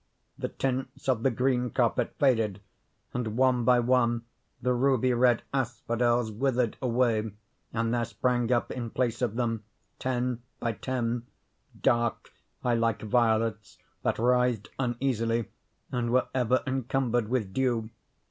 [0.35, 2.59] The tints of the green carpet faded;
[3.13, 4.23] and, one by one,
[4.59, 7.29] the ruby red asphodels withered away;
[7.71, 9.63] and there sprang up, in place of them,
[9.99, 11.27] ten by ten,
[11.79, 12.31] dark,
[12.63, 15.49] eye like violets, that writhed uneasily
[15.91, 17.91] and were ever encumbered with dew.